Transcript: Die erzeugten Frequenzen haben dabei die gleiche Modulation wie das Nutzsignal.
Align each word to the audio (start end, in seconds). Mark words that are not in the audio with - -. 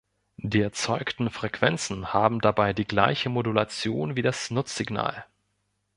Die 0.39 0.61
erzeugten 0.61 1.29
Frequenzen 1.29 2.11
haben 2.11 2.39
dabei 2.41 2.73
die 2.73 2.85
gleiche 2.87 3.29
Modulation 3.29 4.15
wie 4.15 4.23
das 4.23 4.49
Nutzsignal. 4.49 5.25